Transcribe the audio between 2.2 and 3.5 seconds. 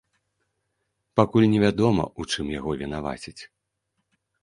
у чым яго вінавацяць.